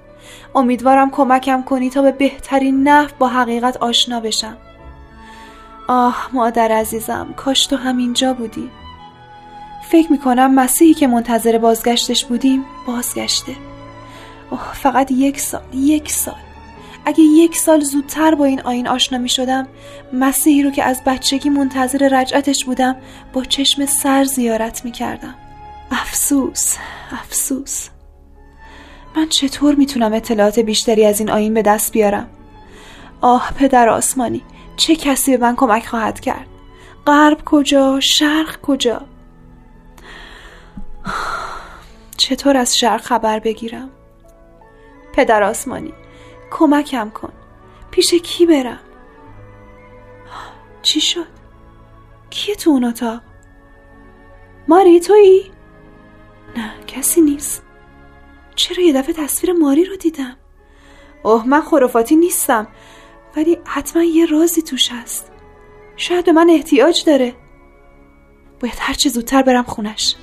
امیدوارم 0.55 1.11
کمکم 1.11 1.63
کنی 1.63 1.89
تا 1.89 2.01
به 2.01 2.11
بهترین 2.11 2.87
نحو 2.87 3.09
با 3.19 3.27
حقیقت 3.27 3.77
آشنا 3.77 4.19
بشم. 4.19 4.57
آه 5.87 6.29
مادر 6.33 6.71
عزیزم 6.71 7.33
کاش 7.35 7.65
تو 7.65 7.75
همینجا 7.75 8.33
بودی. 8.33 8.69
فکر 9.89 10.11
می‌کنم 10.11 10.55
مسیحی 10.55 10.93
که 10.93 11.07
منتظر 11.07 11.57
بازگشتش 11.57 12.25
بودیم 12.25 12.65
بازگشته. 12.87 13.55
اوه 14.49 14.73
فقط 14.73 15.11
یک 15.11 15.39
سال 15.39 15.61
یک 15.73 16.11
سال. 16.11 16.35
اگه 17.05 17.23
یک 17.23 17.57
سال 17.57 17.79
زودتر 17.79 18.35
با 18.35 18.45
این 18.45 18.61
آین 18.61 18.87
آشنا 18.87 19.17
می 19.17 19.29
شدم 19.29 19.67
مسیحی 20.13 20.63
رو 20.63 20.71
که 20.71 20.83
از 20.83 21.01
بچگی 21.05 21.49
منتظر 21.49 22.09
رجعتش 22.11 22.65
بودم 22.65 22.95
با 23.33 23.43
چشم 23.43 23.85
سر 23.85 24.23
زیارت 24.23 24.85
می 24.85 24.91
کردم 24.91 25.35
افسوس 25.91 26.75
افسوس. 27.11 27.89
من 29.15 29.29
چطور 29.29 29.75
می‌تونم 29.75 30.13
اطلاعات 30.13 30.59
بیشتری 30.59 31.05
از 31.05 31.19
این 31.19 31.29
آین 31.29 31.53
به 31.53 31.61
دست 31.61 31.91
بیارم؟ 31.91 32.29
آه 33.21 33.51
پدر 33.57 33.89
آسمانی 33.89 34.41
چه 34.75 34.95
کسی 34.95 35.37
به 35.37 35.43
من 35.45 35.55
کمک 35.55 35.85
خواهد 35.85 36.19
کرد؟ 36.19 36.47
غرب 37.07 37.41
کجا؟ 37.45 37.99
شرق 37.99 38.61
کجا؟ 38.61 39.01
چطور 42.17 42.57
از 42.57 42.77
شرق 42.77 43.01
خبر 43.01 43.39
بگیرم؟ 43.39 43.89
پدر 45.13 45.43
آسمانی 45.43 45.93
کمکم 46.51 47.09
کن. 47.09 47.33
پیش 47.91 48.13
کی 48.13 48.45
برم؟ 48.45 48.79
چی 50.81 51.01
شد؟ 51.01 51.27
کیه 52.29 52.55
تو 52.55 52.69
اون 52.69 52.83
اتاق؟ 52.83 53.21
ماری 54.67 54.99
تویی؟ 54.99 55.51
نه 56.57 56.71
کسی 56.87 57.21
نیست. 57.21 57.68
چرا 58.59 58.83
یه 58.83 58.93
دفعه 58.93 59.13
تصویر 59.13 59.53
ماری 59.53 59.85
رو 59.85 59.95
دیدم؟ 59.95 60.37
اوه 61.23 61.47
من 61.47 61.61
خرافاتی 61.61 62.15
نیستم 62.15 62.67
ولی 63.35 63.57
حتما 63.65 64.03
یه 64.03 64.25
رازی 64.25 64.61
توش 64.61 64.91
هست. 64.91 65.31
شاید 65.97 66.25
به 66.25 66.31
من 66.31 66.49
احتیاج 66.49 67.03
داره. 67.05 67.35
باید 68.59 68.73
هرچه 68.79 69.09
زودتر 69.09 69.41
برم 69.41 69.63
خونش. 69.63 70.15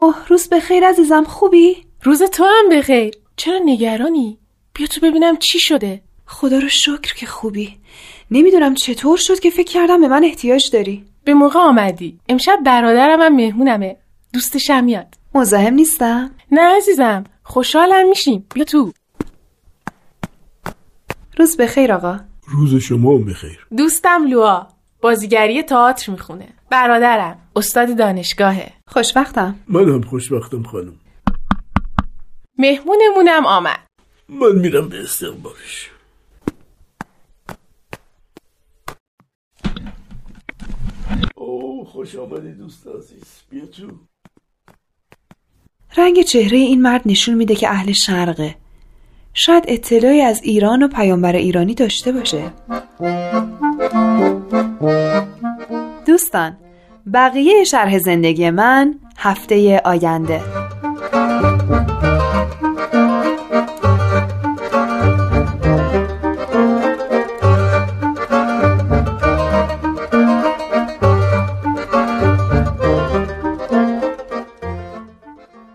اوه 0.00 0.26
روز 0.28 0.48
بخیر 0.48 0.84
عزیزم 0.88 1.24
خوبی؟ 1.24 1.86
روز 2.02 2.22
تو 2.22 2.44
هم 2.44 2.68
بخیر 2.78 3.14
چرا 3.36 3.60
نگرانی؟ 3.64 4.38
بیا 4.74 4.86
تو 4.86 5.00
ببینم 5.00 5.36
چی 5.36 5.60
شده. 5.60 6.02
خدا 6.26 6.58
رو 6.58 6.68
شکر 6.68 7.14
که 7.14 7.26
خوبی. 7.26 7.78
نمی‌دونم 8.34 8.74
چطور 8.74 9.16
شد 9.16 9.40
که 9.40 9.50
فکر 9.50 9.72
کردم 9.72 10.00
به 10.00 10.08
من 10.08 10.24
احتیاج 10.24 10.70
داری. 10.70 11.04
به 11.24 11.34
موقع 11.34 11.60
آمدی. 11.60 12.18
امشب 12.28 12.58
برادرم 12.66 13.20
هم 13.20 13.36
مهمونمه. 13.36 13.96
دوستشم 14.32 14.84
میاد. 14.84 15.14
مزاحم 15.34 15.74
نیستم؟ 15.74 16.30
نه 16.52 16.76
عزیزم. 16.76 17.24
خوشحالم 17.42 18.08
میشیم. 18.08 18.46
بیا 18.54 18.64
تو. 18.64 18.92
روز 21.38 21.56
بخیر 21.56 21.92
آقا. 21.92 22.20
روز 22.48 22.74
شما 22.74 23.18
بخیر. 23.18 23.66
دوستم 23.76 24.26
لوا. 24.26 24.66
بازیگری 25.00 25.62
تئاتر 25.62 26.12
می‌خونه. 26.12 26.48
برادرم. 26.70 27.38
استاد 27.56 27.96
دانشگاهه. 27.96 28.72
خوشبختم. 28.86 29.58
منم 29.68 30.02
خوشبختم 30.02 30.62
خانم. 30.62 30.94
مهمونمونم 32.58 33.46
آمد. 33.46 33.80
من 34.28 34.52
میرم 34.52 34.88
به 34.88 35.00
استقبالش 35.02 35.90
اوه 41.34 41.81
خوش 41.92 42.16
آمدی 42.16 42.52
دوست 42.52 42.86
عزیز. 42.86 43.22
بیا 43.50 43.66
تو. 43.66 43.86
رنگ 45.96 46.22
چهره 46.22 46.58
این 46.58 46.82
مرد 46.82 47.02
نشون 47.06 47.34
میده 47.34 47.54
که 47.54 47.68
اهل 47.68 47.92
شرقه. 47.92 48.54
شاید 49.34 49.64
اطلاعی 49.68 50.20
از 50.20 50.40
ایران 50.42 50.82
و 50.82 50.88
پیامبر 50.88 51.36
ایرانی 51.36 51.74
داشته 51.74 52.12
باشه. 52.12 52.52
دوستان 56.06 56.56
بقیه 57.14 57.64
شرح 57.64 57.98
زندگی 57.98 58.50
من 58.50 58.94
هفته 59.16 59.82
آینده. 59.84 60.61